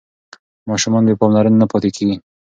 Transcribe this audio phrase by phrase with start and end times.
[0.69, 2.15] ماشومان بې پاملرنې نه پاتې کېږي.